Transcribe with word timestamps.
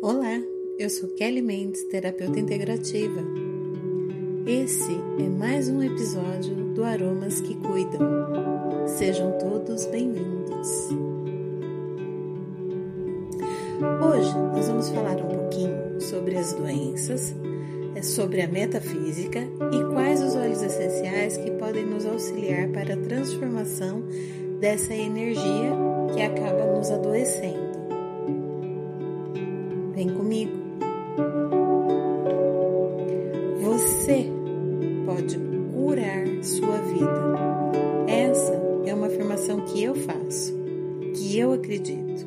Olá, 0.00 0.40
eu 0.78 0.88
sou 0.88 1.08
Kelly 1.08 1.42
Mendes, 1.42 1.82
terapeuta 1.82 2.38
integrativa. 2.38 3.20
Esse 4.46 4.92
é 5.18 5.28
mais 5.28 5.68
um 5.68 5.82
episódio 5.82 6.54
do 6.72 6.84
Aromas 6.84 7.40
que 7.40 7.56
Cuidam. 7.56 8.86
Sejam 8.86 9.36
todos 9.38 9.86
bem-vindos. 9.86 10.68
Hoje 14.00 14.38
nós 14.54 14.68
vamos 14.68 14.88
falar 14.90 15.16
um 15.16 15.28
pouquinho 15.28 16.00
sobre 16.00 16.36
as 16.36 16.52
doenças, 16.52 17.34
é 17.96 18.02
sobre 18.02 18.42
a 18.42 18.46
metafísica 18.46 19.40
e 19.40 19.92
quais 19.92 20.22
os 20.22 20.36
óleos 20.36 20.62
essenciais 20.62 21.36
que 21.36 21.50
podem 21.50 21.84
nos 21.84 22.06
auxiliar 22.06 22.68
para 22.68 22.94
a 22.94 22.98
transformação 22.98 24.04
dessa 24.60 24.94
energia 24.94 25.72
que 26.14 26.22
acaba 26.22 26.72
nos 26.76 26.88
adoecendo. 26.88 27.67
Comigo. 30.28 30.52
Você 33.62 34.26
pode 35.06 35.38
curar 35.72 36.44
sua 36.44 36.76
vida. 36.82 37.34
Essa 38.06 38.52
é 38.84 38.92
uma 38.92 39.06
afirmação 39.06 39.64
que 39.64 39.82
eu 39.82 39.94
faço, 39.94 40.52
que 41.14 41.38
eu 41.38 41.54
acredito. 41.54 42.26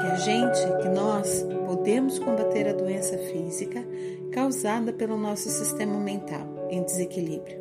Que 0.00 0.06
a 0.08 0.16
gente, 0.16 0.58
que 0.82 0.88
nós 0.88 1.46
podemos 1.64 2.18
combater 2.18 2.66
a 2.66 2.72
doença 2.72 3.16
física 3.16 3.86
causada 4.32 4.92
pelo 4.92 5.16
nosso 5.16 5.48
sistema 5.50 5.96
mental 6.00 6.66
em 6.68 6.82
desequilíbrio, 6.82 7.60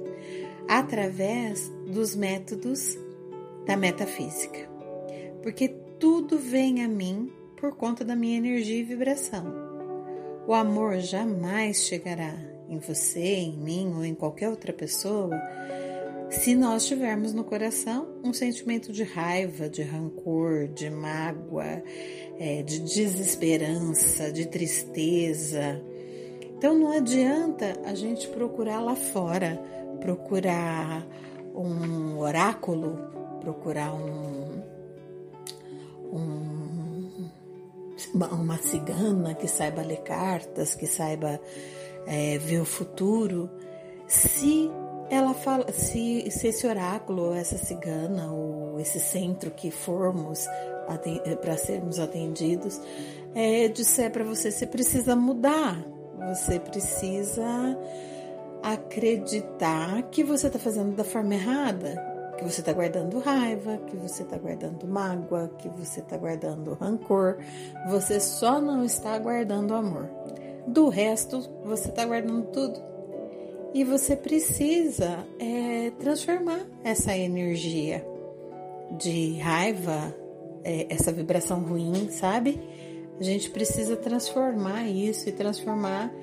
através 0.68 1.72
dos 1.86 2.16
métodos 2.16 2.98
da 3.68 3.78
metafísica. 3.78 4.68
Porque 5.44 5.68
tudo 6.00 6.40
vem 6.40 6.84
a 6.84 6.88
mim 6.88 7.32
por 7.64 7.78
conta 7.78 8.04
da 8.04 8.14
minha 8.14 8.38
energia 8.38 8.82
e 8.82 8.84
vibração. 8.84 9.46
O 10.46 10.54
amor 10.54 11.00
jamais 11.00 11.78
chegará 11.86 12.36
em 12.68 12.78
você, 12.78 13.22
em 13.22 13.56
mim 13.56 13.94
ou 13.96 14.04
em 14.04 14.14
qualquer 14.14 14.50
outra 14.50 14.74
pessoa 14.74 15.34
se 16.30 16.56
nós 16.56 16.86
tivermos 16.86 17.34
no 17.34 17.46
coração 17.46 18.18
um 18.22 18.34
sentimento 18.34 18.92
de 18.92 19.04
raiva, 19.04 19.70
de 19.70 19.82
rancor, 19.82 20.68
de 20.68 20.90
mágoa, 20.90 21.82
é, 22.38 22.62
de 22.64 22.80
desesperança, 22.80 24.30
de 24.30 24.46
tristeza. 24.46 25.82
Então 26.58 26.78
não 26.78 26.92
adianta 26.92 27.80
a 27.86 27.96
gente 27.96 28.28
procurar 28.28 28.82
lá 28.82 28.98
fora, 28.98 29.58
procurar 30.02 31.08
um 31.56 32.20
oráculo, 32.20 33.00
procurar 33.40 33.94
um, 33.94 34.62
um 36.12 36.53
uma 38.14 38.58
cigana 38.58 39.34
que 39.34 39.48
saiba 39.48 39.82
ler 39.82 40.02
cartas, 40.02 40.76
que 40.76 40.88
saiba 40.88 41.40
é, 42.06 42.38
ver 42.38 42.60
o 42.60 42.66
futuro, 42.66 43.50
se 44.08 44.70
ela 45.10 45.34
fala, 45.34 45.72
se, 45.72 46.30
se 46.32 46.48
esse 46.48 46.66
oráculo, 46.66 47.34
essa 47.34 47.58
cigana, 47.58 48.32
ou 48.32 48.80
esse 48.80 49.00
centro 49.00 49.52
que 49.52 49.70
formos 49.70 50.48
para 51.42 51.58
sermos 51.58 52.00
atendidos, 52.00 52.80
é, 53.34 53.68
disser 53.68 54.12
para 54.12 54.24
você, 54.24 54.52
você 54.52 54.66
precisa 54.66 55.16
mudar, 55.16 55.84
você 56.30 56.60
precisa 56.60 57.78
acreditar 58.62 60.04
que 60.04 60.24
você 60.24 60.48
está 60.48 60.60
fazendo 60.60 60.96
da 60.96 61.04
forma 61.04 61.34
errada, 61.34 62.13
que 62.38 62.44
você 62.44 62.62
está 62.62 62.74
guardando 62.74 63.20
raiva, 63.20 63.78
que 63.88 63.96
você 63.96 64.24
está 64.24 64.38
guardando 64.38 64.88
mágoa, 64.88 65.52
que 65.58 65.70
você 65.70 66.00
está 66.00 66.18
guardando 66.18 66.74
rancor. 66.74 67.38
Você 67.90 68.20
só 68.20 68.60
não 68.60 68.84
está 68.84 69.18
guardando 69.18 69.74
amor. 69.74 70.10
Do 70.68 70.90
resto, 70.90 71.42
você 71.64 71.90
está 71.90 72.06
guardando 72.06 72.48
tudo. 72.48 72.82
E 73.74 73.84
você 73.84 74.16
precisa 74.16 75.26
é, 75.40 75.92
transformar 76.00 76.66
essa 76.84 77.18
energia 77.18 78.06
de 78.98 79.38
raiva, 79.40 80.16
é, 80.64 80.88
essa 80.90 81.12
vibração 81.12 81.62
ruim, 81.62 82.10
sabe? 82.10 82.60
A 83.20 83.24
gente 83.24 83.50
precisa 83.50 83.96
transformar 83.96 84.88
isso 84.88 85.28
e 85.28 85.32
transformar 85.32 86.14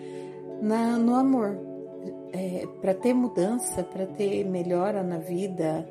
na, 0.61 0.97
no 0.97 1.15
amor 1.15 1.70
é, 2.33 2.67
para 2.81 2.95
ter 2.95 3.15
mudança, 3.15 3.83
para 3.83 4.07
ter 4.07 4.45
melhora 4.45 5.03
na 5.03 5.19
vida, 5.19 5.87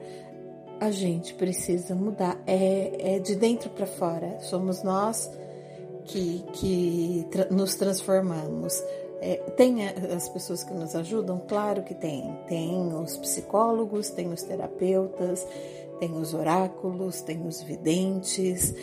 a 0.79 0.91
gente 0.91 1.33
precisa 1.33 1.93
mudar. 1.93 2.41
É, 2.47 3.15
é 3.15 3.19
de 3.19 3.35
dentro 3.35 3.69
para 3.69 3.85
fora. 3.85 4.39
Somos 4.39 4.83
nós 4.83 5.29
que, 6.05 6.43
que 6.53 7.27
tra 7.29 7.47
nos 7.49 7.75
transformamos. 7.75 8.81
É, 9.21 9.35
tem 9.57 9.85
as 9.85 10.29
pessoas 10.29 10.63
que 10.63 10.73
nos 10.73 10.95
ajudam? 10.95 11.41
Claro 11.47 11.83
que 11.83 11.93
tem. 11.93 12.37
Tem 12.47 12.93
os 12.93 13.17
psicólogos, 13.17 14.09
tem 14.09 14.31
os 14.31 14.41
terapeutas, 14.43 15.45
tem 15.99 16.13
os 16.13 16.33
oráculos, 16.33 17.21
tem 17.21 17.45
os 17.45 17.61
videntes, 17.61 18.73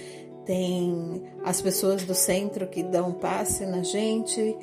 tem 0.44 1.22
as 1.42 1.62
pessoas 1.62 2.04
do 2.04 2.14
centro 2.14 2.66
que 2.66 2.82
dão 2.82 3.12
passe 3.12 3.64
na 3.64 3.82
gente 3.82 4.56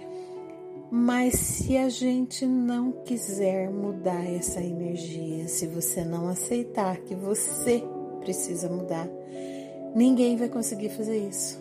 mas 0.96 1.34
se 1.34 1.76
a 1.76 1.90
gente 1.90 2.46
não 2.46 2.92
quiser 2.92 3.68
mudar 3.72 4.32
essa 4.32 4.62
energia, 4.62 5.48
se 5.48 5.66
você 5.66 6.06
não 6.06 6.28
aceitar 6.28 6.98
que 6.98 7.16
você 7.16 7.84
precisa 8.20 8.70
mudar, 8.70 9.10
ninguém 9.96 10.38
vai 10.38 10.48
conseguir 10.50 10.90
fazer 10.90 11.18
isso. 11.18 11.60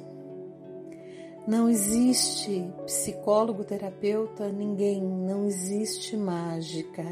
Não 1.48 1.66
existe 1.66 2.71
psicólogo, 2.84 3.65
terapeuta, 3.65 4.53
ninguém, 4.53 5.03
não 5.03 5.47
existe 5.47 6.15
mágica. 6.15 7.03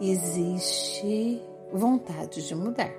Existe 0.00 1.42
vontade 1.72 2.46
de 2.46 2.54
mudar. 2.54 2.94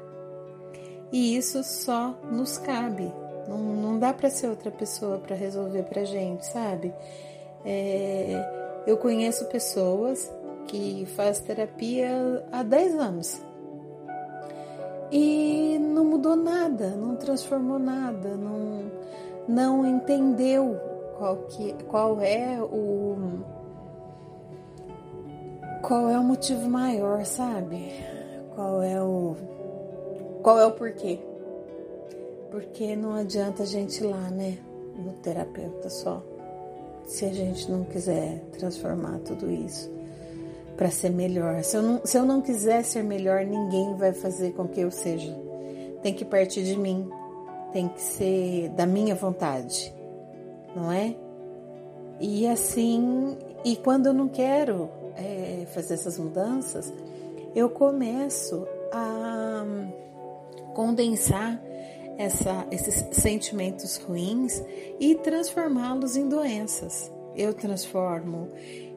E 1.14 1.38
isso 1.38 1.64
só 1.64 2.20
nos 2.30 2.58
cabe. 2.58 3.10
Não, 3.48 3.58
não 3.58 3.98
dá 3.98 4.14
para 4.14 4.30
ser 4.30 4.50
outra 4.50 4.70
pessoa 4.70 5.18
para 5.18 5.34
resolver 5.34 5.84
pra 5.84 6.04
gente, 6.04 6.46
sabe? 6.46 6.94
É, 7.70 8.82
eu 8.88 8.96
conheço 8.96 9.44
pessoas 9.50 10.32
que 10.68 11.06
fazem 11.18 11.44
terapia 11.44 12.46
há 12.50 12.64
10 12.64 12.96
anos 12.96 13.42
e 15.12 15.78
não 15.78 16.06
mudou 16.06 16.38
nada, 16.38 16.92
não 16.92 17.18
transformou 17.18 17.78
nada, 17.78 18.38
não, 18.38 18.90
não 19.50 19.86
entendeu 19.86 20.80
qual, 21.18 21.36
que, 21.50 21.74
qual 21.90 22.22
é 22.22 22.58
o 22.62 23.44
qual 25.82 26.08
é 26.10 26.18
o 26.18 26.24
motivo 26.24 26.70
maior, 26.70 27.26
sabe? 27.26 27.92
Qual 28.56 28.82
é 28.82 29.02
o 29.04 29.36
qual 30.42 30.58
é 30.58 30.66
o 30.66 30.72
porquê? 30.72 31.20
Porque 32.50 32.96
não 32.96 33.14
adianta 33.14 33.64
a 33.64 33.66
gente 33.66 34.02
ir 34.02 34.08
lá, 34.08 34.30
né, 34.30 34.58
no 34.96 35.12
terapeuta 35.22 35.90
só 35.90 36.24
se 37.08 37.26
a 37.26 37.34
gente 37.34 37.72
não 37.72 37.86
quiser 37.86 38.42
transformar 38.58 39.20
tudo 39.20 39.50
isso 39.50 39.90
para 40.76 40.92
ser 40.92 41.10
melhor. 41.10 41.64
Se 41.64 41.76
eu, 41.78 41.82
não, 41.82 42.02
se 42.04 42.18
eu 42.18 42.26
não 42.26 42.42
quiser 42.42 42.84
ser 42.84 43.04
melhor, 43.04 43.44
ninguém 43.46 43.96
vai 43.96 44.14
fazer 44.14 44.52
com 44.52 44.68
que 44.68 44.82
eu 44.82 44.92
seja. 44.92 45.36
Tem 46.04 46.14
que 46.14 46.24
partir 46.24 46.64
de 46.64 46.78
mim, 46.78 47.10
tem 47.72 47.88
que 47.88 48.02
ser 48.02 48.70
da 48.70 48.86
minha 48.86 49.16
vontade, 49.16 49.92
não 50.76 50.92
é? 50.92 51.16
E 52.20 52.48
assim, 52.48 53.38
e 53.66 53.76
quando 53.78 54.08
eu 54.08 54.14
não 54.14 54.28
quero 54.28 54.90
é, 55.16 55.66
fazer 55.74 55.96
essas 55.96 56.20
mudanças, 56.20 56.94
eu 57.56 57.70
começo 57.70 58.68
a 58.92 59.66
condensar 60.76 61.60
essa, 62.18 62.68
esses 62.72 63.06
sentimentos 63.12 63.98
ruins 63.98 64.62
e 65.00 65.16
transformá-los 65.16 66.18
em 66.18 66.28
doenças. 66.28 67.12
Eu 67.36 67.54
transformo 67.54 68.50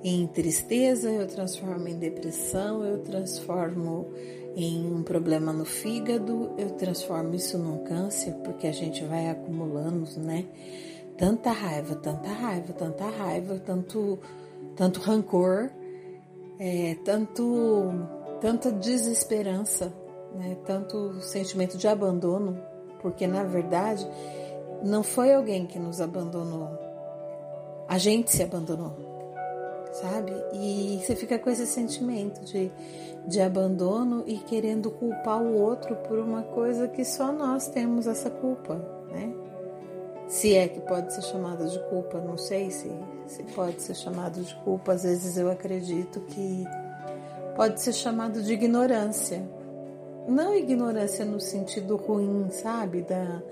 em 0.02 0.26
tristeza, 0.26 1.10
eu 1.10 1.26
transformo 1.26 1.86
em 1.86 1.98
depressão, 1.98 2.82
eu 2.84 2.98
transformo 3.02 4.10
em 4.56 4.92
um 4.92 5.02
problema 5.02 5.52
no 5.52 5.66
fígado, 5.66 6.50
eu 6.56 6.70
transformo 6.70 7.34
isso 7.34 7.58
num 7.58 7.84
câncer, 7.84 8.32
porque 8.42 8.66
a 8.66 8.72
gente 8.72 9.04
vai 9.04 9.28
acumulando, 9.28 10.08
né? 10.18 10.46
Tanta 11.18 11.52
raiva, 11.52 11.94
tanta 11.96 12.30
raiva, 12.30 12.72
tanta 12.72 13.04
raiva, 13.10 13.58
tanto, 13.58 14.18
tanto 14.74 15.00
rancor, 15.00 15.70
é, 16.58 16.96
tanto, 17.04 17.92
tanta 18.40 18.72
desesperança, 18.72 19.92
né? 20.34 20.56
Tanto 20.64 21.20
sentimento 21.20 21.76
de 21.76 21.86
abandono 21.86 22.69
porque 23.00 23.26
na 23.26 23.44
verdade 23.44 24.06
não 24.82 25.02
foi 25.02 25.34
alguém 25.34 25.66
que 25.66 25.78
nos 25.78 26.00
abandonou, 26.00 26.70
a 27.88 27.98
gente 27.98 28.30
se 28.30 28.42
abandonou, 28.42 28.94
sabe? 29.92 30.32
E 30.52 31.00
você 31.02 31.16
fica 31.16 31.38
com 31.38 31.50
esse 31.50 31.66
sentimento 31.66 32.44
de, 32.44 32.70
de 33.26 33.40
abandono 33.40 34.22
e 34.26 34.38
querendo 34.38 34.90
culpar 34.90 35.42
o 35.42 35.60
outro 35.60 35.96
por 35.96 36.18
uma 36.18 36.42
coisa 36.42 36.88
que 36.88 37.04
só 37.04 37.32
nós 37.32 37.68
temos 37.68 38.06
essa 38.06 38.30
culpa, 38.30 38.76
né? 39.10 39.34
Se 40.30 40.54
é 40.54 40.68
que 40.68 40.80
pode 40.82 41.12
ser 41.12 41.22
chamado 41.22 41.68
de 41.68 41.78
culpa, 41.88 42.20
não 42.20 42.38
sei 42.38 42.70
se, 42.70 42.88
se 43.26 43.42
pode 43.42 43.82
ser 43.82 43.96
chamado 43.96 44.40
de 44.40 44.54
culpa. 44.62 44.92
Às 44.92 45.02
vezes 45.02 45.36
eu 45.36 45.50
acredito 45.50 46.20
que 46.20 46.64
pode 47.56 47.80
ser 47.80 47.92
chamado 47.92 48.40
de 48.40 48.52
ignorância. 48.52 49.42
Não 50.28 50.54
ignorância 50.54 51.24
no 51.24 51.40
sentido 51.40 51.96
ruim, 51.96 52.48
sabe? 52.50 53.02
Da, 53.02 53.42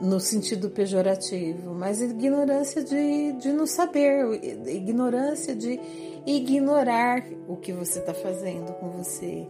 no 0.00 0.20
sentido 0.20 0.70
pejorativo, 0.70 1.74
mas 1.74 2.00
ignorância 2.00 2.82
de, 2.82 3.32
de 3.32 3.52
não 3.52 3.66
saber, 3.66 4.24
ignorância 4.68 5.56
de 5.56 5.80
ignorar 6.24 7.24
o 7.48 7.56
que 7.56 7.72
você 7.72 7.98
está 7.98 8.14
fazendo 8.14 8.72
com 8.74 8.90
você, 8.90 9.46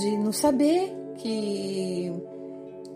de 0.00 0.16
não 0.16 0.32
saber 0.32 0.94
que, 1.16 2.12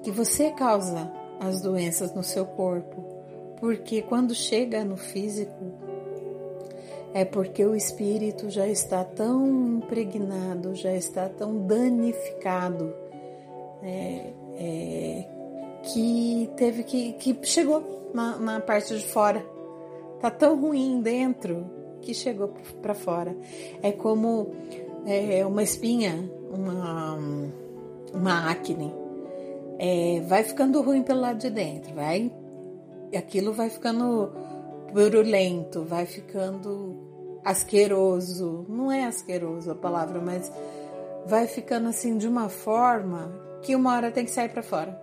que 0.02 0.10
você 0.10 0.50
causa 0.52 1.12
as 1.38 1.60
doenças 1.60 2.14
no 2.14 2.22
seu 2.22 2.46
corpo, 2.46 3.04
porque 3.58 4.00
quando 4.00 4.34
chega 4.34 4.84
no 4.84 4.96
físico, 4.96 5.89
é 7.12 7.24
porque 7.24 7.64
o 7.64 7.74
espírito 7.74 8.50
já 8.50 8.66
está 8.66 9.04
tão 9.04 9.78
impregnado, 9.78 10.74
já 10.74 10.94
está 10.94 11.28
tão 11.28 11.66
danificado, 11.66 12.94
né, 13.82 14.32
é, 14.56 15.24
que 15.82 16.50
teve 16.56 16.84
que, 16.84 17.12
que 17.14 17.38
chegou 17.42 18.10
na, 18.14 18.36
na 18.38 18.60
parte 18.60 18.96
de 18.96 19.04
fora. 19.04 19.44
Tá 20.20 20.30
tão 20.30 20.60
ruim 20.60 21.00
dentro 21.00 21.64
que 22.02 22.12
chegou 22.14 22.54
para 22.82 22.94
fora. 22.94 23.34
É 23.82 23.90
como 23.90 24.52
é, 25.06 25.44
uma 25.46 25.62
espinha, 25.62 26.30
uma, 26.52 27.18
uma 28.12 28.50
acne. 28.50 28.92
É, 29.78 30.20
vai 30.26 30.44
ficando 30.44 30.82
ruim 30.82 31.02
pelo 31.02 31.20
lado 31.20 31.38
de 31.38 31.48
dentro, 31.48 31.94
vai, 31.94 32.30
aquilo 33.16 33.52
vai 33.52 33.70
ficando 33.70 34.30
purulento, 34.92 35.84
vai 35.84 36.06
ficando 36.06 37.40
asqueroso. 37.44 38.64
Não 38.68 38.90
é 38.90 39.04
asqueroso 39.04 39.70
a 39.70 39.74
palavra, 39.74 40.20
mas 40.20 40.50
vai 41.26 41.46
ficando 41.46 41.88
assim 41.88 42.16
de 42.16 42.28
uma 42.28 42.48
forma 42.48 43.32
que 43.62 43.76
uma 43.76 43.94
hora 43.94 44.10
tem 44.10 44.24
que 44.24 44.30
sair 44.30 44.48
para 44.48 44.62
fora, 44.62 45.00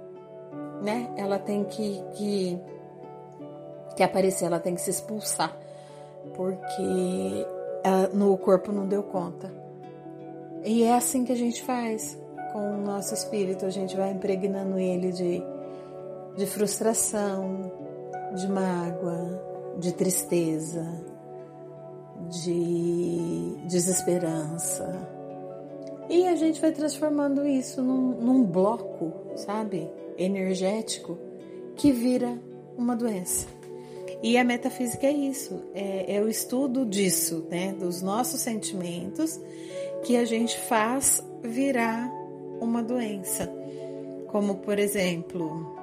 né? 0.82 1.14
Ela 1.16 1.38
tem 1.40 1.64
que, 1.64 2.04
que 2.16 2.60
que 3.96 4.04
aparecer, 4.04 4.46
ela 4.46 4.60
tem 4.60 4.76
que 4.76 4.82
se 4.82 4.92
expulsar 4.92 5.58
porque 6.36 7.46
ela, 7.84 8.08
no 8.10 8.38
corpo 8.38 8.72
não 8.72 8.88
deu 8.88 9.04
conta. 9.04 9.52
E 10.64 10.84
é 10.84 10.96
assim 10.96 11.24
que 11.24 11.32
a 11.32 11.36
gente 11.36 11.64
faz 11.64 12.18
com 12.52 12.60
o 12.60 12.78
nosso 12.78 13.14
espírito, 13.14 13.66
a 13.66 13.70
gente 13.70 13.96
vai 13.96 14.12
impregnando 14.12 14.78
ele 14.78 15.12
de, 15.12 15.44
de 16.36 16.46
frustração, 16.46 17.72
de 18.36 18.48
mágoa, 18.48 19.42
de 19.80 19.94
tristeza, 19.94 20.86
de 22.30 23.56
desesperança. 23.68 25.08
E 26.10 26.26
a 26.28 26.36
gente 26.36 26.60
vai 26.62 26.72
transformando 26.72 27.46
isso 27.46 27.82
num, 27.82 28.12
num 28.22 28.44
bloco, 28.44 29.14
sabe, 29.36 29.90
energético, 30.18 31.18
que 31.76 31.92
vira 31.92 32.40
uma 32.78 32.96
doença. 32.96 33.48
E 34.24 34.38
a 34.38 34.44
metafísica 34.44 35.06
é 35.06 35.12
isso, 35.12 35.62
é, 35.76 36.16
é 36.16 36.22
o 36.22 36.28
estudo 36.28 36.86
disso, 36.86 37.46
né, 37.50 37.74
dos 37.74 38.02
nossos 38.02 38.42
sentimentos 38.42 39.40
que 40.04 40.18
a 40.18 40.26
gente 40.26 40.58
faz 40.62 41.24
virar 41.44 42.12
uma 42.60 42.82
doença. 42.82 43.52
Como, 44.28 44.56
por 44.56 44.80
exemplo, 44.80 45.76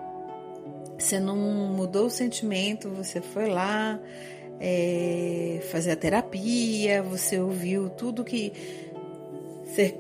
você 1.05 1.21
não 1.21 1.37
mudou 1.37 2.07
o 2.07 2.11
sentimento, 2.11 2.89
você 2.89 3.21
foi 3.21 3.49
lá 3.49 4.01
é, 4.61 5.61
fazer 5.71 5.93
a 5.93 5.97
terapia, 5.97 7.03
você 7.03 7.39
ouviu 7.39 7.91
tudo 7.91 8.25
que 8.25 8.53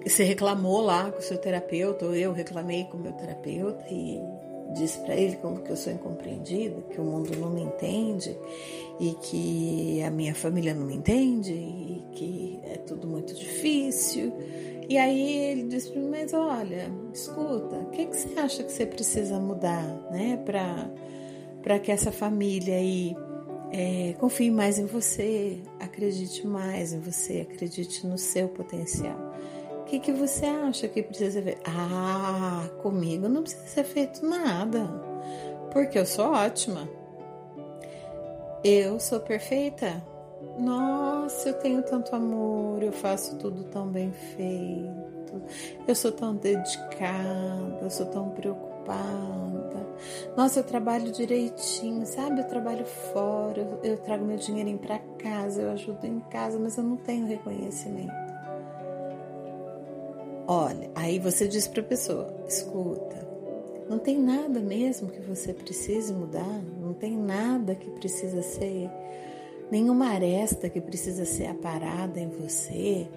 você 0.06 0.22
reclamou 0.22 0.80
lá 0.80 1.10
com 1.10 1.18
o 1.18 1.22
seu 1.22 1.36
terapeuta, 1.36 2.06
ou 2.06 2.14
eu 2.14 2.32
reclamei 2.32 2.84
com 2.84 2.96
o 2.96 3.00
meu 3.00 3.12
terapeuta 3.12 3.84
e 3.90 4.20
disse 4.72 4.98
para 5.00 5.16
ele 5.16 5.36
como 5.36 5.60
que 5.60 5.70
eu 5.70 5.76
sou 5.76 5.92
incompreendida, 5.92 6.80
que 6.90 7.00
o 7.00 7.04
mundo 7.04 7.36
não 7.36 7.50
me 7.50 7.62
entende 7.62 8.36
e 9.00 9.14
que 9.14 10.02
a 10.02 10.10
minha 10.10 10.34
família 10.34 10.74
não 10.74 10.86
me 10.86 10.94
entende 10.94 11.52
e 11.52 12.04
que 12.12 12.60
é 12.64 12.76
tudo 12.78 13.06
muito 13.06 13.34
difícil. 13.34 14.32
E 14.88 14.98
aí 14.98 15.32
ele 15.50 15.64
disse 15.64 15.90
para 15.90 16.00
mim, 16.00 16.10
mas 16.10 16.34
olha, 16.34 16.90
escuta, 17.12 17.76
o 17.76 17.90
que, 17.90 18.06
que 18.06 18.16
você 18.16 18.38
acha 18.38 18.62
que 18.62 18.70
você 18.70 18.84
precisa 18.84 19.40
mudar, 19.40 19.86
né, 20.10 20.36
para 20.44 21.78
que 21.78 21.90
essa 21.90 22.12
família 22.12 22.76
aí 22.76 23.16
é, 23.72 24.14
confie 24.20 24.50
mais 24.50 24.78
em 24.78 24.84
você, 24.84 25.60
acredite 25.80 26.46
mais 26.46 26.92
em 26.92 27.00
você, 27.00 27.46
acredite 27.50 28.06
no 28.06 28.18
seu 28.18 28.48
potencial. 28.48 29.16
O 29.80 29.84
que, 29.84 29.98
que 29.98 30.12
você 30.12 30.46
acha 30.46 30.86
que 30.86 31.02
precisa 31.02 31.40
ver? 31.40 31.58
Ah, 31.64 32.68
comigo 32.82 33.28
não 33.28 33.42
precisa 33.42 33.66
ser 33.66 33.84
feito 33.84 34.24
nada, 34.24 34.86
porque 35.72 35.98
eu 35.98 36.06
sou 36.06 36.26
ótima. 36.32 36.88
Eu 38.62 38.98
sou 38.98 39.20
perfeita. 39.20 40.02
Nossa, 40.58 41.48
eu 41.48 41.54
tenho 41.54 41.82
tanto 41.82 42.14
amor, 42.14 42.82
eu 42.82 42.92
faço 42.92 43.36
tudo 43.38 43.64
tão 43.64 43.88
bem 43.88 44.12
feito, 44.12 45.42
eu 45.86 45.94
sou 45.94 46.12
tão 46.12 46.36
dedicada, 46.36 47.78
eu 47.82 47.90
sou 47.90 48.06
tão 48.06 48.30
preocupada. 48.30 48.74
Nossa, 50.36 50.60
eu 50.60 50.64
trabalho 50.64 51.10
direitinho, 51.10 52.06
sabe? 52.06 52.40
Eu 52.40 52.48
trabalho 52.48 52.84
fora, 52.84 53.60
eu, 53.60 53.80
eu 53.82 53.96
trago 53.98 54.24
meu 54.24 54.36
dinheirinho 54.36 54.78
para 54.78 54.98
casa, 55.18 55.62
eu 55.62 55.70
ajudo 55.72 56.06
em 56.06 56.20
casa, 56.20 56.58
mas 56.58 56.76
eu 56.76 56.84
não 56.84 56.96
tenho 56.96 57.26
reconhecimento. 57.26 58.12
Olha, 60.46 60.90
aí 60.94 61.18
você 61.18 61.48
diz 61.48 61.66
para 61.66 61.80
a 61.80 61.84
pessoa: 61.84 62.44
escuta, 62.46 63.26
não 63.88 63.98
tem 63.98 64.20
nada 64.20 64.60
mesmo 64.60 65.10
que 65.10 65.20
você 65.20 65.54
precise 65.54 66.12
mudar, 66.12 66.62
não 66.80 66.92
tem 66.92 67.16
nada 67.16 67.74
que 67.74 67.90
precisa 67.90 68.42
ser, 68.42 68.90
nenhuma 69.70 70.08
aresta 70.08 70.68
que 70.68 70.80
precisa 70.80 71.24
ser 71.24 71.46
aparada 71.46 72.20
em 72.20 72.28
você. 72.28 73.08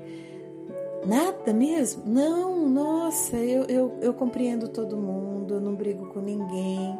Nada 1.06 1.54
mesmo? 1.54 2.04
Não, 2.06 2.68
nossa, 2.68 3.38
eu, 3.38 3.64
eu, 3.66 3.98
eu 4.02 4.14
compreendo 4.14 4.68
todo 4.68 4.98
mundo, 4.98 5.56
eu 5.56 5.62
não 5.62 5.76
brigo 5.76 6.08
com 6.08 6.20
ninguém, 6.20 6.98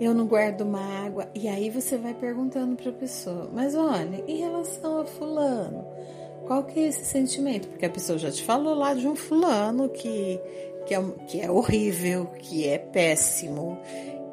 eu 0.00 0.14
não 0.14 0.26
guardo 0.26 0.64
mágoa. 0.64 1.28
E 1.34 1.48
aí 1.48 1.70
você 1.70 1.96
vai 1.96 2.14
perguntando 2.14 2.76
para 2.76 2.90
a 2.90 2.94
pessoa: 2.94 3.50
mas 3.52 3.74
olha, 3.74 4.22
em 4.26 4.38
relação 4.38 5.00
a 5.00 5.04
Fulano 5.04 5.84
qual 6.48 6.64
que 6.64 6.80
é 6.80 6.88
esse 6.88 7.04
sentimento? 7.04 7.68
Porque 7.68 7.84
a 7.84 7.90
pessoa 7.90 8.18
já 8.18 8.30
te 8.30 8.42
falou 8.42 8.74
lá 8.74 8.94
de 8.94 9.06
um 9.06 9.14
fulano 9.14 9.90
que, 9.90 10.40
que, 10.86 10.94
é, 10.94 11.04
que 11.26 11.40
é 11.42 11.50
horrível, 11.50 12.24
que 12.38 12.66
é 12.66 12.78
péssimo, 12.78 13.78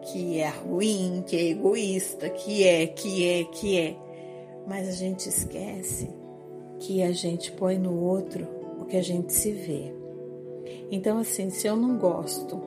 que 0.02 0.40
é 0.40 0.48
ruim, 0.48 1.22
que 1.28 1.36
é 1.36 1.50
egoísta, 1.50 2.30
que 2.30 2.66
é, 2.66 2.88
que 2.88 3.28
é, 3.28 3.44
que 3.44 3.78
é. 3.78 3.96
Mas 4.68 4.88
a 4.88 4.92
gente 4.92 5.30
esquece 5.30 6.10
que 6.80 7.04
a 7.04 7.12
gente 7.12 7.52
põe 7.52 7.78
no 7.78 8.00
outro 8.00 8.48
o 8.80 8.86
que 8.86 8.98
a 8.98 9.04
gente 9.04 9.34
se 9.34 9.52
vê. 9.52 9.94
Então, 10.92 11.18
assim, 11.18 11.50
se 11.50 11.68
eu 11.68 11.76
não 11.76 11.98
gosto 11.98 12.62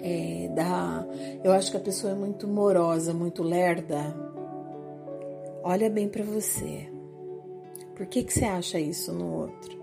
é, 0.00 0.48
da. 0.48 1.06
Eu 1.42 1.52
acho 1.52 1.70
que 1.70 1.76
a 1.76 1.80
pessoa 1.80 2.12
é 2.12 2.16
muito 2.16 2.46
morosa, 2.48 3.14
muito 3.14 3.42
lerda. 3.42 4.14
Olha 5.62 5.88
bem 5.88 6.08
para 6.08 6.24
você. 6.24 6.88
Por 7.94 8.06
que, 8.06 8.24
que 8.24 8.32
você 8.32 8.44
acha 8.44 8.80
isso 8.80 9.12
no 9.12 9.42
outro? 9.42 9.80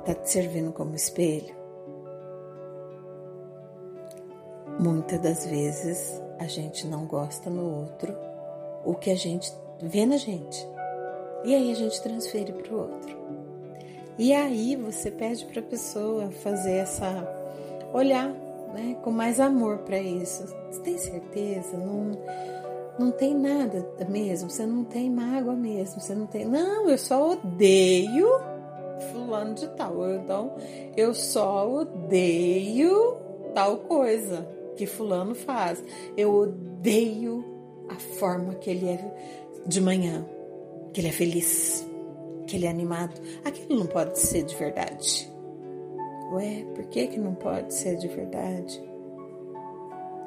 Está 0.00 0.14
te 0.14 0.30
servindo 0.30 0.72
como 0.72 0.94
espelho? 0.94 1.54
Muitas 4.80 5.20
das 5.20 5.46
vezes 5.46 6.20
a 6.38 6.46
gente 6.46 6.86
não 6.86 7.04
gosta 7.04 7.50
no 7.50 7.82
outro 7.82 8.16
o 8.84 8.94
que 8.94 9.10
a 9.10 9.14
gente 9.14 9.52
vê 9.82 10.06
na 10.06 10.16
gente. 10.16 10.66
E 11.44 11.54
aí 11.54 11.72
a 11.72 11.74
gente 11.74 12.00
transfere 12.00 12.52
para 12.52 12.72
o 12.72 12.78
outro. 12.78 13.16
E 14.18 14.32
aí 14.32 14.76
você 14.76 15.10
pede 15.10 15.44
para 15.46 15.60
a 15.60 15.64
pessoa 15.64 16.30
fazer 16.30 16.76
essa. 16.76 17.28
olhar 17.92 18.28
né, 18.72 18.96
com 19.02 19.10
mais 19.10 19.40
amor 19.40 19.78
para 19.78 19.98
isso. 19.98 20.46
Você 20.70 20.80
tem 20.80 20.98
certeza? 20.98 21.76
Não 21.76 22.12
não 22.98 23.10
tem 23.10 23.34
nada 23.34 23.86
mesmo, 24.08 24.50
você 24.50 24.66
não 24.66 24.84
tem 24.84 25.10
mágoa 25.10 25.54
mesmo, 25.54 26.00
você 26.00 26.14
não 26.14 26.26
tem. 26.26 26.44
Não, 26.44 26.88
eu 26.88 26.98
só 26.98 27.30
odeio 27.30 28.28
fulano 29.10 29.54
de 29.54 29.66
tal. 29.68 30.14
Então, 30.14 30.54
eu 30.96 31.14
só 31.14 31.68
odeio 31.68 33.16
tal 33.54 33.78
coisa 33.78 34.46
que 34.76 34.86
fulano 34.86 35.34
faz. 35.34 35.82
Eu 36.16 36.34
odeio 36.34 37.44
a 37.88 37.94
forma 37.94 38.54
que 38.54 38.70
ele 38.70 38.88
é 38.88 39.41
de 39.66 39.80
manhã, 39.80 40.24
que 40.92 41.00
ele 41.00 41.08
é 41.08 41.12
feliz, 41.12 41.86
que 42.46 42.56
ele 42.56 42.66
é 42.66 42.70
animado. 42.70 43.20
Aquilo 43.44 43.78
não 43.78 43.86
pode 43.86 44.18
ser 44.18 44.42
de 44.42 44.54
verdade. 44.54 45.30
Ué, 46.32 46.64
por 46.74 46.86
que 46.86 47.08
que 47.08 47.18
não 47.18 47.34
pode 47.34 47.74
ser 47.74 47.96
de 47.96 48.08
verdade? 48.08 48.92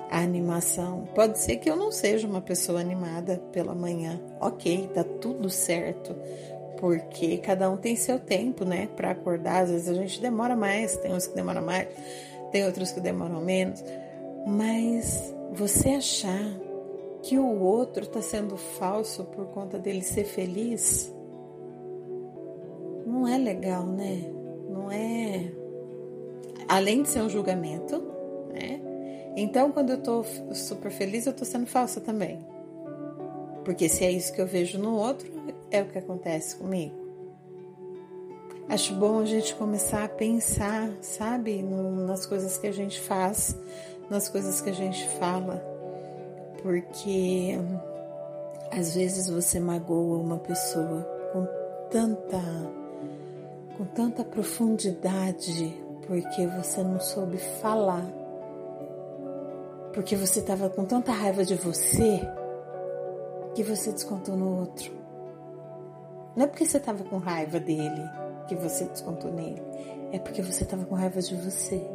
a 0.10 0.20
animação. 0.20 1.08
Pode 1.14 1.40
ser 1.40 1.58
que 1.58 1.70
eu 1.70 1.76
não 1.76 1.92
seja 1.92 2.28
uma 2.28 2.42
pessoa 2.42 2.80
animada 2.80 3.42
pela 3.52 3.74
manhã. 3.74 4.20
Ok, 4.40 4.90
tá 4.94 5.04
tudo 5.04 5.50
certo. 5.50 6.16
Porque 6.80 7.38
cada 7.38 7.70
um 7.70 7.78
tem 7.78 7.96
seu 7.96 8.20
tempo, 8.20 8.66
né, 8.66 8.88
para 8.96 9.12
acordar. 9.12 9.64
Às 9.64 9.72
vezes 9.72 9.90
a 9.90 9.94
gente 9.94 10.22
demora 10.22 10.56
mais, 10.56 10.96
tem 10.98 11.14
uns 11.14 11.28
que 11.28 11.36
demoram 11.36 11.62
mais, 11.62 11.88
tem 12.52 12.66
outros 12.66 12.92
que 12.92 13.00
demoram 13.00 13.42
menos. 13.42 13.84
Mas 14.46 15.34
você 15.52 15.90
achar 15.90 16.52
que 17.26 17.40
o 17.40 17.60
outro 17.60 18.04
está 18.04 18.22
sendo 18.22 18.56
falso 18.56 19.24
por 19.24 19.48
conta 19.48 19.80
dele 19.80 20.04
ser 20.04 20.26
feliz, 20.26 21.12
não 23.04 23.28
é 23.28 23.36
legal, 23.36 23.84
né? 23.84 24.32
Não 24.70 24.92
é. 24.92 25.52
Além 26.68 27.02
de 27.02 27.10
ser 27.10 27.22
um 27.22 27.30
julgamento, 27.30 28.00
né? 28.54 28.80
Então, 29.36 29.72
quando 29.72 29.90
eu 29.90 29.98
tô 29.98 30.24
super 30.54 30.92
feliz, 30.92 31.26
eu 31.26 31.34
tô 31.34 31.44
sendo 31.44 31.66
falsa 31.66 32.00
também. 32.00 32.46
Porque 33.64 33.90
se 33.90 34.06
é 34.06 34.12
isso 34.12 34.32
que 34.32 34.40
eu 34.40 34.46
vejo 34.46 34.78
no 34.78 34.96
outro, 34.96 35.28
é 35.72 35.82
o 35.82 35.88
que 35.88 35.98
acontece 35.98 36.56
comigo. 36.56 36.94
Acho 38.70 38.94
bom 38.94 39.20
a 39.20 39.26
gente 39.26 39.56
começar 39.56 40.04
a 40.04 40.10
pensar, 40.10 40.92
sabe, 41.02 41.64
nas 41.64 42.28
coisas 42.28 42.56
que 42.60 42.68
a 42.68 42.72
gente 42.72 43.00
faz, 43.00 43.58
nas 44.12 44.30
coisas 44.30 44.62
que 44.62 44.70
a 44.70 44.74
gente 44.74 45.08
fala, 45.10 45.75
porque 46.66 47.56
às 48.72 48.96
vezes 48.96 49.30
você 49.30 49.60
magoa 49.60 50.18
uma 50.18 50.40
pessoa 50.40 51.04
com 51.32 51.46
tanta 51.92 52.42
com 53.78 53.86
tanta 53.86 54.24
profundidade 54.24 55.80
porque 56.08 56.48
você 56.48 56.82
não 56.82 57.00
soube 57.00 57.38
falar 57.38 58.04
porque 59.94 60.16
você 60.16 60.40
estava 60.40 60.68
com 60.68 60.86
tanta 60.86 61.12
raiva 61.12 61.46
de 61.46 61.54
você 61.54 62.20
que 63.54 63.64
você 63.64 63.92
descontou 63.92 64.36
no 64.36 64.60
outro. 64.60 64.92
Não 66.36 66.46
é 66.46 66.48
porque 66.48 66.66
você 66.66 66.78
estava 66.78 67.04
com 67.04 67.18
raiva 67.18 67.60
dele 67.60 68.04
que 68.48 68.56
você 68.56 68.86
descontou 68.86 69.32
nele, 69.32 69.62
é 70.12 70.18
porque 70.18 70.42
você 70.42 70.64
estava 70.64 70.84
com 70.84 70.96
raiva 70.96 71.22
de 71.22 71.36
você. 71.36 71.95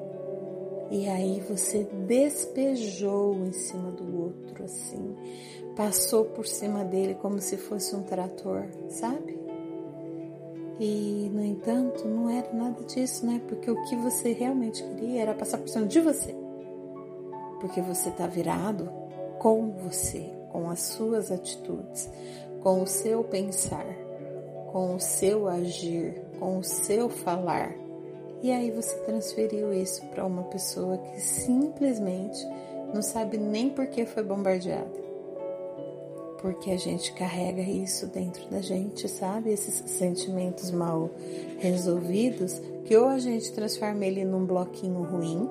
E 0.90 1.08
aí 1.08 1.40
você 1.48 1.84
despejou 2.06 3.34
em 3.46 3.52
cima 3.52 3.92
do 3.92 4.22
outro, 4.22 4.64
assim, 4.64 5.16
passou 5.76 6.24
por 6.24 6.46
cima 6.46 6.84
dele 6.84 7.14
como 7.14 7.40
se 7.40 7.56
fosse 7.56 7.94
um 7.94 8.02
trator, 8.02 8.66
sabe? 8.88 9.38
E, 10.80 11.30
no 11.32 11.44
entanto, 11.44 12.08
não 12.08 12.28
era 12.28 12.52
nada 12.52 12.82
disso, 12.84 13.24
né? 13.24 13.40
Porque 13.46 13.70
o 13.70 13.82
que 13.84 13.94
você 13.96 14.32
realmente 14.32 14.82
queria 14.82 15.22
era 15.22 15.34
passar 15.34 15.58
por 15.58 15.68
cima 15.68 15.86
de 15.86 16.00
você 16.00 16.34
porque 17.60 17.80
você 17.80 18.08
está 18.08 18.26
virado 18.26 18.90
com 19.38 19.70
você, 19.70 20.28
com 20.50 20.68
as 20.68 20.80
suas 20.80 21.30
atitudes, 21.30 22.10
com 22.62 22.82
o 22.82 22.86
seu 22.86 23.22
pensar, 23.22 23.86
com 24.72 24.96
o 24.96 25.00
seu 25.00 25.46
agir, 25.46 26.22
com 26.38 26.58
o 26.58 26.64
seu 26.64 27.08
falar. 27.08 27.74
E 28.42 28.50
aí 28.50 28.70
você 28.70 28.96
transferiu 29.00 29.72
isso 29.72 30.04
para 30.06 30.24
uma 30.24 30.44
pessoa 30.44 30.96
que 30.98 31.20
simplesmente 31.20 32.38
não 32.94 33.02
sabe 33.02 33.36
nem 33.36 33.70
por 33.70 33.86
que 33.86 34.06
foi 34.06 34.22
bombardeada. 34.22 35.10
Porque 36.40 36.70
a 36.70 36.76
gente 36.78 37.12
carrega 37.12 37.60
isso 37.60 38.06
dentro 38.06 38.48
da 38.48 38.62
gente, 38.62 39.06
sabe? 39.08 39.50
Esses 39.50 39.90
sentimentos 39.90 40.70
mal 40.70 41.10
resolvidos, 41.58 42.60
que 42.84 42.96
ou 42.96 43.08
a 43.08 43.18
gente 43.18 43.52
transforma 43.52 44.06
ele 44.06 44.24
num 44.24 44.46
bloquinho 44.46 45.02
ruim 45.02 45.48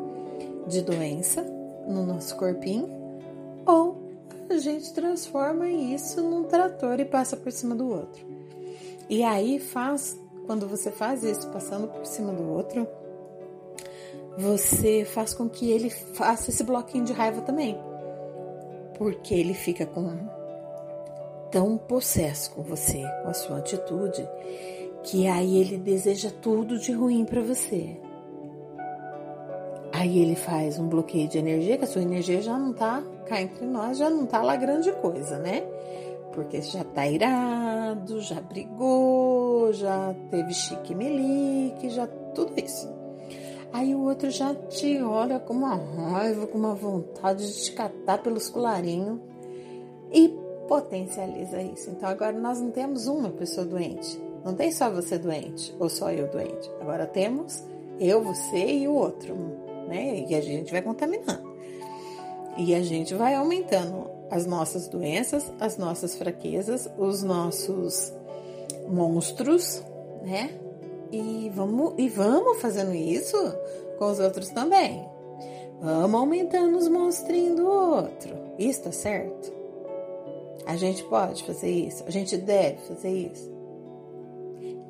de 0.67 0.81
doença, 0.81 1.43
no 1.87 2.05
nosso 2.05 2.35
corpinho, 2.35 2.89
ou 3.65 3.97
a 4.49 4.57
gente 4.57 4.91
transforma 4.93 5.69
isso 5.69 6.23
num 6.23 6.43
trator 6.45 6.99
e 6.99 7.05
passa 7.05 7.37
por 7.37 7.51
cima 7.51 7.75
do 7.75 7.87
outro. 7.87 8.25
E 9.07 9.23
aí 9.23 9.59
faz, 9.59 10.19
quando 10.49 10.67
você 10.67 10.89
faz 10.89 11.21
isso 11.21 11.47
passando 11.49 11.87
por 11.87 12.03
cima 12.07 12.33
do 12.33 12.49
outro, 12.49 12.87
você 14.35 15.05
faz 15.05 15.31
com 15.31 15.47
que 15.47 15.69
ele 15.69 15.91
faça 15.91 16.49
esse 16.49 16.63
bloquinho 16.63 17.05
de 17.05 17.13
raiva 17.13 17.41
também. 17.41 17.77
Porque 18.97 19.35
ele 19.35 19.53
fica 19.53 19.85
com 19.85 20.09
tão 21.51 21.77
possesso 21.77 22.49
com 22.49 22.63
você, 22.63 23.03
com 23.21 23.29
a 23.29 23.33
sua 23.35 23.59
atitude, 23.59 24.27
que 25.03 25.27
aí 25.27 25.55
ele 25.55 25.77
deseja 25.77 26.31
tudo 26.41 26.79
de 26.79 26.93
ruim 26.93 27.25
para 27.25 27.43
você. 27.43 27.95
Aí 29.93 30.17
ele 30.17 30.35
faz 30.35 30.79
um 30.79 30.87
bloqueio 30.87 31.27
de 31.27 31.37
energia, 31.37 31.77
que 31.77 31.83
a 31.83 31.87
sua 31.87 32.01
energia 32.01 32.41
já 32.41 32.57
não 32.57 32.73
tá, 32.73 33.03
cá 33.27 33.39
entre 33.39 33.67
nós, 33.67 33.99
já 33.99 34.09
não 34.09 34.25
tá 34.25 34.41
lá 34.41 34.55
grande 34.55 34.91
coisa, 34.93 35.37
né? 35.37 35.61
Porque 36.33 36.59
já 36.59 36.83
tá 36.83 37.07
irado, 37.07 38.19
já 38.19 38.41
brigou, 38.41 39.38
já 39.73 40.15
teve 40.29 40.53
chique 40.53 40.93
melique, 40.95 41.89
já 41.89 42.07
tudo 42.33 42.53
isso. 42.57 42.89
Aí 43.71 43.93
o 43.93 44.01
outro 44.01 44.31
já 44.31 44.53
te 44.55 45.01
olha 45.01 45.39
com 45.39 45.53
uma 45.53 45.75
raiva, 45.75 46.47
com 46.47 46.57
uma 46.57 46.73
vontade 46.73 47.45
de 47.45 47.63
te 47.65 47.71
catar 47.73 48.17
pelos 48.19 48.49
colarinhos 48.49 49.19
e 50.11 50.29
potencializa 50.67 51.61
isso. 51.61 51.89
Então 51.89 52.09
agora 52.09 52.37
nós 52.37 52.59
não 52.59 52.71
temos 52.71 53.07
uma 53.07 53.29
pessoa 53.29 53.65
doente. 53.65 54.19
Não 54.43 54.55
tem 54.55 54.71
só 54.71 54.89
você 54.89 55.17
doente 55.17 55.75
ou 55.79 55.89
só 55.89 56.11
eu 56.11 56.27
doente. 56.27 56.69
Agora 56.81 57.05
temos 57.05 57.63
eu, 57.99 58.23
você 58.23 58.65
e 58.65 58.87
o 58.87 58.93
outro 58.93 59.35
né? 59.89 60.25
E 60.29 60.35
a 60.35 60.41
gente 60.41 60.71
vai 60.71 60.81
contaminando. 60.81 61.49
E 62.55 62.75
a 62.75 62.81
gente 62.81 63.13
vai 63.15 63.33
aumentando 63.33 64.09
as 64.29 64.45
nossas 64.45 64.87
doenças, 64.87 65.51
as 65.59 65.77
nossas 65.77 66.15
fraquezas, 66.15 66.87
os 66.97 67.23
nossos 67.23 68.13
monstros, 68.89 69.83
né? 70.23 70.49
E 71.11 71.51
vamos, 71.53 71.93
e 71.97 72.09
vamos 72.09 72.61
fazendo 72.61 72.93
isso 72.93 73.37
com 73.97 74.11
os 74.11 74.19
outros 74.19 74.49
também. 74.49 75.07
Vamos 75.81 76.19
aumentando 76.19 76.77
os 76.77 76.87
monstrinhos 76.87 77.55
do 77.55 77.67
outro. 77.67 78.35
Isso 78.57 78.83
tá 78.83 78.91
certo? 78.91 79.51
A 80.65 80.75
gente 80.75 81.03
pode 81.05 81.43
fazer 81.43 81.69
isso? 81.69 82.03
A 82.05 82.11
gente 82.11 82.37
deve 82.37 82.77
fazer 82.79 83.09
isso? 83.09 83.49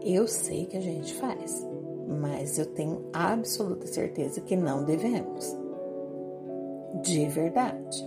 Eu 0.01 0.27
sei 0.27 0.65
que 0.65 0.77
a 0.77 0.81
gente 0.81 1.13
faz 1.13 1.63
mas 2.09 2.57
eu 2.57 2.65
tenho 2.65 3.05
absoluta 3.13 3.85
certeza 3.85 4.41
que 4.41 4.55
não 4.55 4.83
devemos. 4.83 5.55
De 7.03 7.27
verdade. 7.27 8.03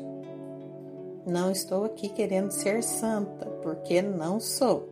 Não 1.25 1.53
estou 1.53 1.85
aqui 1.85 2.09
querendo 2.09 2.51
ser 2.51 2.83
santa, 2.83 3.47
porque 3.63 4.03
não 4.03 4.41
sou. 4.41 4.91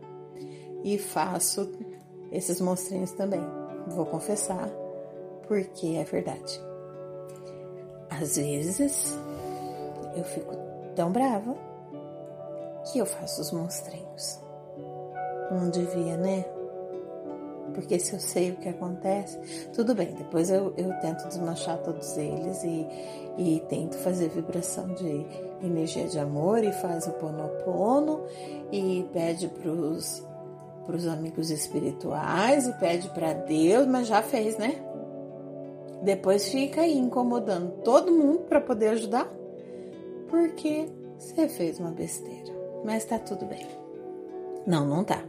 E 0.83 0.97
faço 0.97 1.71
esses 2.31 2.59
monstrinhos 2.61 3.11
também. 3.11 3.41
Vou 3.87 4.05
confessar, 4.05 4.69
porque 5.47 5.95
é 5.95 6.03
verdade. 6.03 6.61
Às 8.09 8.37
vezes 8.37 9.17
eu 10.15 10.23
fico 10.23 10.55
tão 10.95 11.11
brava 11.11 11.55
que 12.91 12.99
eu 12.99 13.05
faço 13.05 13.41
os 13.41 13.51
monstrinhos. 13.51 14.39
Não 15.51 15.69
devia, 15.69 16.17
né? 16.17 16.45
porque 17.73 17.97
se 17.99 18.13
eu 18.13 18.19
sei 18.19 18.51
o 18.51 18.55
que 18.57 18.69
acontece, 18.69 19.37
tudo 19.73 19.95
bem, 19.95 20.13
depois 20.13 20.49
eu, 20.49 20.73
eu 20.77 20.93
tento 20.99 21.27
desmanchar 21.27 21.77
todos 21.79 22.17
eles 22.17 22.63
e, 22.63 22.87
e 23.37 23.63
tento 23.67 23.97
fazer 23.97 24.29
vibração 24.29 24.93
de 24.93 25.25
energia 25.63 26.07
de 26.07 26.19
amor 26.19 26.63
e 26.63 26.71
faz 26.73 27.07
o 27.07 27.11
ponopono 27.11 28.23
e 28.71 29.07
pede 29.13 29.47
pros 29.47 30.23
para 30.91 30.97
os 30.97 31.07
amigos 31.07 31.49
espirituais 31.49 32.67
e 32.67 32.73
pede 32.73 33.07
para 33.11 33.31
Deus, 33.31 33.87
mas 33.87 34.07
já 34.07 34.21
fez, 34.21 34.57
né? 34.57 34.75
Depois 36.03 36.49
fica 36.49 36.81
aí 36.81 36.97
incomodando 36.97 37.81
todo 37.81 38.11
mundo 38.11 38.39
para 38.39 38.59
poder 38.59 38.89
ajudar, 38.89 39.31
porque 40.27 40.89
você 41.17 41.47
fez 41.47 41.79
uma 41.79 41.91
besteira, 41.91 42.53
mas 42.83 43.05
tá 43.05 43.17
tudo 43.17 43.45
bem. 43.45 43.65
Não, 44.67 44.85
não 44.85 45.01
tá. 45.05 45.23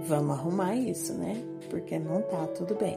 Vamos 0.00 0.38
arrumar 0.38 0.74
isso, 0.74 1.14
né? 1.14 1.36
Porque 1.70 1.96
não 1.96 2.20
tá 2.22 2.44
tudo 2.48 2.74
bem. 2.74 2.96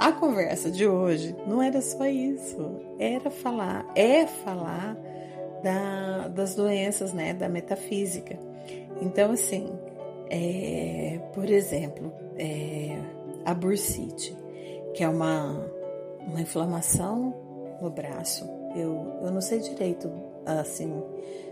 A 0.00 0.10
conversa 0.10 0.68
de 0.68 0.84
hoje 0.84 1.36
não 1.46 1.62
era 1.62 1.80
só 1.80 2.06
isso, 2.06 2.80
era 2.98 3.30
falar, 3.30 3.88
é 3.94 4.26
falar 4.26 4.96
da, 5.62 6.26
das 6.26 6.56
doenças, 6.56 7.12
né, 7.12 7.34
da 7.34 7.48
metafísica. 7.48 8.36
Então, 9.00 9.32
assim, 9.32 9.70
é, 10.30 11.20
por 11.34 11.50
exemplo, 11.50 12.12
é, 12.38 12.96
a 13.44 13.52
bursite, 13.52 14.36
que 14.94 15.02
é 15.02 15.08
uma, 15.08 15.66
uma 16.26 16.40
inflamação 16.40 17.34
no 17.82 17.90
braço. 17.90 18.48
Eu, 18.76 19.18
eu 19.22 19.30
não 19.32 19.40
sei 19.40 19.58
direito, 19.58 20.10
assim, 20.46 21.02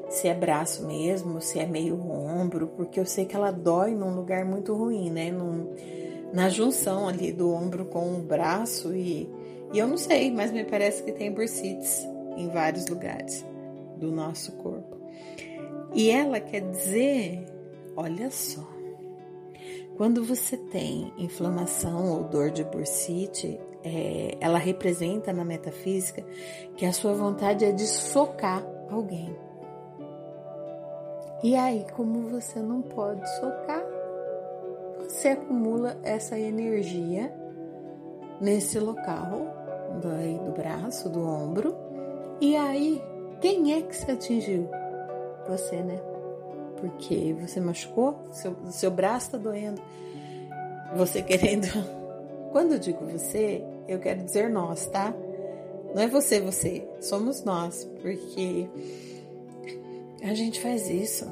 se 0.09 0.29
é 0.29 0.35
braço 0.35 0.87
mesmo, 0.87 1.41
se 1.41 1.59
é 1.59 1.67
meio 1.67 2.01
ombro, 2.11 2.69
porque 2.69 3.01
eu 3.01 3.05
sei 3.05 3.25
que 3.25 3.35
ela 3.35 3.51
dói 3.51 3.95
num 3.95 4.15
lugar 4.15 4.45
muito 4.45 4.73
ruim, 4.75 5.11
né? 5.11 5.31
Num, 5.33 5.75
na 6.33 6.49
junção 6.49 7.09
ali 7.09 7.33
do 7.33 7.53
ombro 7.53 7.87
com 7.87 8.15
o 8.15 8.23
braço 8.23 8.95
e, 8.95 9.29
e 9.73 9.79
eu 9.79 9.87
não 9.87 9.97
sei, 9.97 10.31
mas 10.31 10.53
me 10.53 10.65
parece 10.65 11.03
que 11.03 11.13
tem 11.13 11.33
bursites 11.33 12.07
em 12.37 12.49
vários 12.49 12.87
lugares 12.87 13.45
do 13.97 14.13
nosso 14.13 14.53
corpo. 14.53 14.97
E 15.95 16.11
ela 16.11 16.39
quer 16.39 16.61
dizer, 16.61 17.45
olha 17.99 18.31
só, 18.31 18.63
quando 19.97 20.25
você 20.25 20.57
tem 20.57 21.13
inflamação 21.19 22.13
ou 22.13 22.23
dor 22.23 22.53
de 22.53 22.63
bursite, 22.63 23.61
é, 23.83 24.37
ela 24.41 24.57
representa 24.57 25.33
na 25.33 25.45
metafísica 25.45 26.25
que 26.77 26.87
a 26.87 26.93
sua 26.93 27.13
vontade 27.13 27.65
é 27.65 27.73
de 27.73 27.85
socar 27.85 28.65
alguém. 28.89 29.37
E 31.43 31.57
aí, 31.57 31.85
como 31.97 32.29
você 32.29 32.61
não 32.61 32.83
pode 32.83 33.29
socar, 33.41 33.85
você 35.01 35.31
acumula 35.31 35.99
essa 36.05 36.39
energia 36.39 37.35
nesse 38.41 38.79
local 38.79 39.41
do, 40.01 40.45
do 40.45 40.53
braço, 40.53 41.09
do 41.09 41.21
ombro. 41.21 41.77
E 42.41 42.57
aí, 42.57 43.03
quem 43.41 43.75
é 43.75 43.83
que 43.83 43.97
se 43.97 44.09
atingiu? 44.09 44.69
Você, 45.49 45.83
né? 45.83 46.18
Porque 46.81 47.35
você 47.41 47.61
machucou, 47.61 48.19
seu, 48.33 48.57
seu 48.71 48.91
braço 48.91 49.33
tá 49.33 49.39
doendo. 49.39 49.81
Você 50.97 51.23
querendo. 51.23 51.67
Quando 52.53 52.73
eu 52.73 52.79
digo 52.79 53.05
você, 53.05 53.63
eu 53.87 53.99
quero 53.99 54.23
dizer 54.23 54.49
nós, 54.49 54.87
tá? 54.87 55.15
Não 55.95 56.03
é 56.03 56.09
você, 56.09 56.41
você. 56.41 56.87
Somos 57.01 57.45
nós. 57.45 57.85
Porque 58.01 58.69
a 60.23 60.35
gente 60.35 60.61
faz 60.61 60.89
isso, 60.89 61.27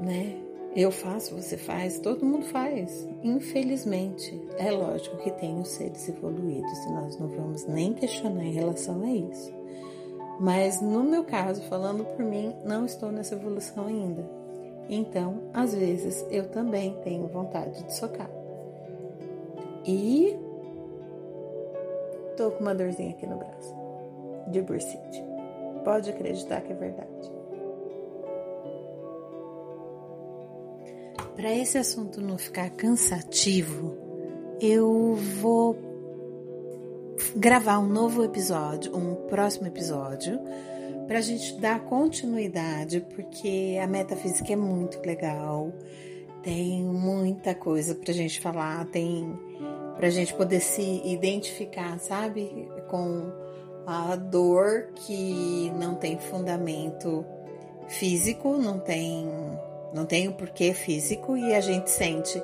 né? 0.00 0.36
Eu 0.76 0.90
faço, 0.90 1.34
você 1.34 1.56
faz, 1.56 1.98
todo 1.98 2.24
mundo 2.24 2.46
faz. 2.46 3.08
Infelizmente, 3.22 4.40
é 4.58 4.70
lógico 4.70 5.16
que 5.16 5.30
tem 5.32 5.58
os 5.58 5.68
seres 5.68 6.08
evoluídos 6.08 6.78
e 6.84 6.92
nós 6.92 7.18
não 7.18 7.26
vamos 7.26 7.66
nem 7.66 7.94
questionar 7.94 8.44
em 8.44 8.52
relação 8.52 9.02
a 9.02 9.10
isso. 9.10 9.52
Mas 10.38 10.80
no 10.80 11.02
meu 11.02 11.24
caso, 11.24 11.62
falando 11.62 12.04
por 12.04 12.24
mim, 12.24 12.54
não 12.64 12.84
estou 12.84 13.10
nessa 13.10 13.34
evolução 13.34 13.86
ainda. 13.86 14.22
Então, 14.88 15.42
às 15.52 15.74
vezes, 15.74 16.24
eu 16.30 16.48
também 16.48 16.96
tenho 17.02 17.26
vontade 17.26 17.84
de 17.84 17.94
socar. 17.94 18.30
E 19.84 20.36
tô 22.36 22.50
com 22.52 22.60
uma 22.60 22.74
dorzinha 22.74 23.10
aqui 23.10 23.26
no 23.26 23.36
braço, 23.36 23.74
de 24.48 24.62
bursite. 24.62 25.24
Pode 25.84 26.10
acreditar 26.10 26.60
que 26.62 26.72
é 26.72 26.76
verdade. 26.76 27.32
Para 31.34 31.52
esse 31.54 31.78
assunto 31.78 32.20
não 32.20 32.36
ficar 32.36 32.68
cansativo, 32.70 33.96
eu 34.60 35.14
vou 35.14 35.76
gravar 37.36 37.78
um 37.78 37.86
novo 37.86 38.24
episódio, 38.24 38.96
um 38.96 39.14
próximo 39.28 39.66
episódio, 39.66 40.40
para 41.08 41.18
a 41.18 41.22
gente 41.22 41.54
dar 41.54 41.80
continuidade, 41.80 43.00
porque 43.00 43.78
a 43.82 43.86
metafísica 43.86 44.52
é 44.52 44.56
muito 44.56 45.00
legal, 45.00 45.72
tem 46.42 46.84
muita 46.84 47.54
coisa 47.54 47.94
para 47.94 48.10
a 48.10 48.14
gente 48.14 48.38
falar, 48.42 48.84
tem 48.88 49.34
para 49.96 50.06
a 50.06 50.10
gente 50.10 50.34
poder 50.34 50.60
se 50.60 51.02
identificar, 51.04 51.98
sabe, 51.98 52.68
com 52.88 53.32
a 53.86 54.14
dor 54.16 54.90
que 54.94 55.72
não 55.78 55.94
tem 55.94 56.18
fundamento 56.18 57.24
físico, 57.88 58.58
não 58.58 58.78
tem 58.78 59.26
não 59.94 60.04
tem 60.04 60.28
o 60.28 60.32
um 60.32 60.34
porquê 60.34 60.74
físico 60.74 61.38
e 61.38 61.54
a 61.54 61.60
gente 61.62 61.90
sente 61.90 62.40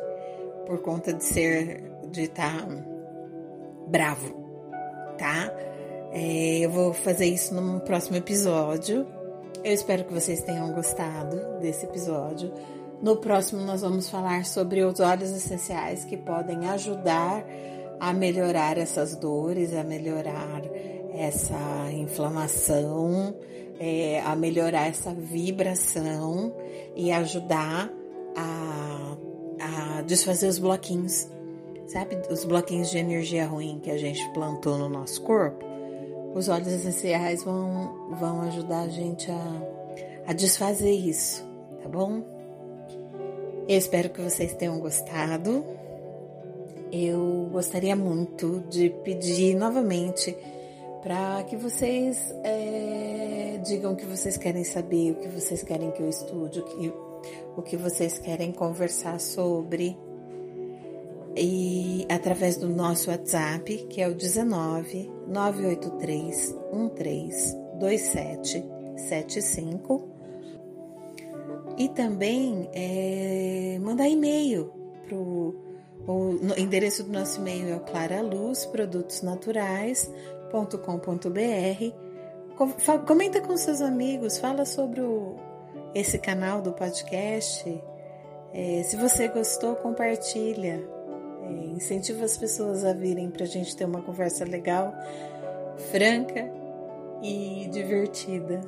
por 0.66 0.80
conta 0.80 1.12
de 1.12 1.22
ser, 1.22 1.84
de 2.10 2.22
estar 2.22 2.66
tá 2.66 2.68
bravo, 3.86 4.34
tá? 5.18 5.52
É, 6.14 6.60
eu 6.60 6.70
vou 6.70 6.94
fazer 6.94 7.26
isso 7.26 7.54
no 7.54 7.80
próximo 7.80 8.16
episódio. 8.16 9.06
Eu 9.62 9.74
espero 9.74 10.04
que 10.04 10.14
vocês 10.14 10.42
tenham 10.42 10.72
gostado 10.72 11.58
desse 11.60 11.84
episódio. 11.84 12.52
No 13.02 13.16
próximo, 13.16 13.60
nós 13.62 13.82
vamos 13.82 14.08
falar 14.08 14.46
sobre 14.46 14.82
os 14.82 15.00
óleos 15.00 15.30
essenciais 15.30 16.04
que 16.04 16.16
podem 16.16 16.68
ajudar 16.68 17.44
a 18.00 18.12
melhorar 18.12 18.78
essas 18.78 19.16
dores, 19.16 19.74
a 19.74 19.84
melhorar 19.84 20.62
essa 21.12 21.90
inflamação 21.92 23.34
é, 23.78 24.20
a 24.20 24.36
melhorar 24.36 24.88
essa 24.88 25.12
vibração 25.12 26.54
e 26.94 27.10
ajudar 27.10 27.90
a, 28.36 29.16
a 29.60 30.02
desfazer 30.02 30.48
os 30.48 30.58
bloquinhos, 30.58 31.28
sabe? 31.86 32.16
Os 32.30 32.44
bloquinhos 32.44 32.90
de 32.90 32.98
energia 32.98 33.46
ruim 33.46 33.80
que 33.82 33.90
a 33.90 33.98
gente 33.98 34.26
plantou 34.32 34.78
no 34.78 34.88
nosso 34.88 35.22
corpo. 35.22 35.73
Os 36.34 36.48
óleos 36.48 36.72
essenciais 36.72 37.44
vão, 37.44 38.08
vão 38.18 38.40
ajudar 38.42 38.80
a 38.80 38.88
gente 38.88 39.30
a, 39.30 39.62
a 40.26 40.32
desfazer 40.32 40.90
isso, 40.90 41.44
tá 41.80 41.88
bom? 41.88 42.22
Eu 43.68 43.78
espero 43.78 44.10
que 44.10 44.20
vocês 44.20 44.52
tenham 44.54 44.78
gostado. 44.80 45.64
Eu 46.90 47.48
gostaria 47.52 47.94
muito 47.94 48.64
de 48.68 48.90
pedir 49.04 49.54
novamente 49.54 50.36
para 51.02 51.44
que 51.44 51.56
vocês 51.56 52.34
é, 52.42 53.60
digam 53.64 53.92
o 53.92 53.96
que 53.96 54.04
vocês 54.04 54.36
querem 54.36 54.64
saber, 54.64 55.12
o 55.12 55.14
que 55.16 55.28
vocês 55.28 55.62
querem 55.62 55.90
que 55.92 56.02
eu 56.02 56.08
estude, 56.08 56.60
o 56.60 56.64
que, 56.64 56.92
o 57.56 57.62
que 57.62 57.76
vocês 57.76 58.18
querem 58.18 58.50
conversar 58.50 59.20
sobre. 59.20 59.96
E 61.36 62.06
através 62.08 62.56
do 62.56 62.68
nosso 62.68 63.10
WhatsApp, 63.10 63.88
que 63.90 64.00
é 64.00 64.08
o 64.08 64.14
19 64.14 65.10
983 65.26 66.56
13 66.96 67.56
2775. 67.78 70.08
E 71.76 71.88
também 71.88 72.70
é, 72.72 73.80
mandar 73.80 74.08
e-mail 74.08 74.72
para 75.06 75.16
o 75.16 75.56
endereço 76.56 77.02
do 77.02 77.12
nosso 77.12 77.40
e-mail 77.40 77.70
é 77.70 77.76
o 77.76 77.80
Clara 77.80 78.22
Luz, 78.22 78.64
Produtos 78.66 79.22
Naturais, 79.22 80.08
www.com.br. 80.54 81.92
Comenta 83.06 83.40
com 83.40 83.56
seus 83.56 83.80
amigos, 83.80 84.38
fala 84.38 84.64
sobre 84.64 85.00
o, 85.00 85.34
esse 85.92 86.18
canal 86.18 86.62
do 86.62 86.72
podcast. 86.72 87.82
É, 88.52 88.84
se 88.84 88.96
você 88.96 89.26
gostou, 89.26 89.74
compartilha. 89.74 90.93
É, 91.44 91.66
incentiva 91.66 92.24
as 92.24 92.36
pessoas 92.36 92.84
a 92.84 92.92
virem 92.92 93.30
para 93.30 93.44
a 93.44 93.48
gente 93.48 93.76
ter 93.76 93.84
uma 93.84 94.02
conversa 94.02 94.44
legal, 94.44 94.94
franca 95.90 96.50
e 97.22 97.68
divertida, 97.70 98.60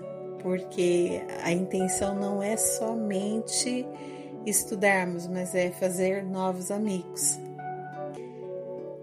porque 0.42 1.22
a 1.42 1.52
intenção 1.52 2.14
não 2.14 2.42
é 2.42 2.56
somente 2.56 3.86
estudarmos, 4.44 5.26
mas 5.26 5.54
é 5.54 5.70
fazer 5.70 6.24
novos 6.24 6.70
amigos. 6.70 7.38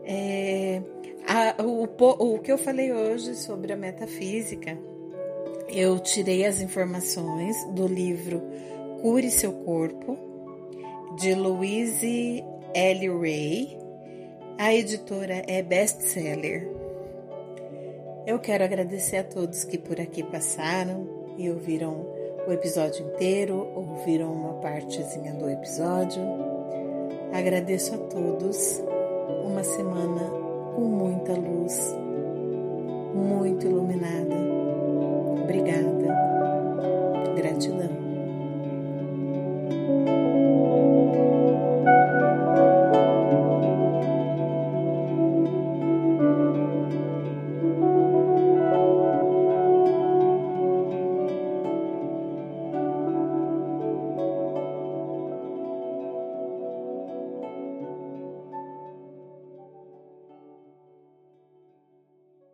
É, 0.05 0.81
a, 1.27 1.61
o, 1.63 1.83
o 1.83 2.39
que 2.39 2.51
eu 2.51 2.57
falei 2.57 2.91
hoje 2.91 3.35
sobre 3.35 3.73
a 3.73 3.77
metafísica, 3.77 4.77
eu 5.69 5.99
tirei 5.99 6.45
as 6.45 6.61
informações 6.61 7.55
do 7.73 7.87
livro 7.87 8.41
Cure 9.01 9.31
Seu 9.31 9.51
Corpo, 9.51 10.17
de 11.17 11.33
Louise 11.33 12.43
L. 12.73 13.19
Ray. 13.19 13.77
A 14.57 14.73
editora 14.73 15.43
é 15.47 15.61
best-seller. 15.61 16.67
Eu 18.25 18.39
quero 18.39 18.63
agradecer 18.63 19.17
a 19.17 19.23
todos 19.23 19.63
que 19.63 19.77
por 19.77 19.99
aqui 19.99 20.23
passaram 20.23 21.35
e 21.37 21.49
ouviram 21.49 22.05
o 22.47 22.51
episódio 22.51 23.05
inteiro, 23.07 23.71
ouviram 23.75 24.31
uma 24.31 24.53
partezinha 24.55 25.33
do 25.33 25.49
episódio. 25.49 26.21
Agradeço 27.31 27.95
a 27.95 27.97
todos. 27.97 28.81
Uma 29.45 29.63
semana 29.63 30.21
com 30.75 30.81
muita 30.81 31.33
luz, 31.33 31.95
muito 33.13 33.67
iluminada. 33.67 34.35
Obrigada. 35.43 36.15
Gratidão. 37.35 38.02